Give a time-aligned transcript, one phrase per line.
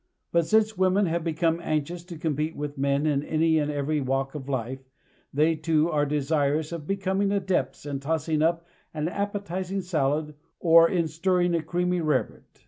[0.31, 4.33] But, since women have become anxious to compete with men in any and every walk
[4.33, 4.79] of life,
[5.31, 11.07] they, too, are desirous of becoming adepts in tossing up an appetizing salad or in
[11.07, 12.45] stirring a creamy rarebit.